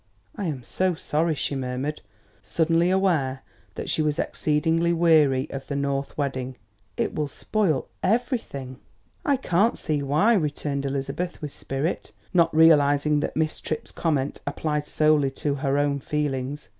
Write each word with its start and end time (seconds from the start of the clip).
"I 0.35 0.45
am 0.45 0.63
so 0.63 0.95
sorry," 0.95 1.35
she 1.35 1.55
murmured, 1.55 2.01
suddenly 2.41 2.89
aware 2.89 3.43
that 3.75 3.87
she 3.87 4.01
was 4.01 4.17
exceedingly 4.17 4.91
weary 4.93 5.47
of 5.51 5.67
the 5.67 5.75
North 5.75 6.17
wedding. 6.17 6.55
"It 6.97 7.13
will 7.13 7.27
spoil 7.27 7.87
everything." 8.01 8.79
"I 9.23 9.37
can't 9.37 9.77
see 9.77 10.01
why," 10.01 10.33
returned 10.33 10.87
Elizabeth 10.87 11.39
with 11.39 11.53
spirit, 11.53 12.13
not 12.33 12.51
realising 12.51 13.19
that 13.19 13.35
Miss 13.35 13.59
Tripp's 13.59 13.91
comment 13.91 14.41
applied 14.47 14.87
solely 14.87 15.29
to 15.45 15.53
her 15.61 15.77
own 15.77 15.99
feelings. 15.99 16.69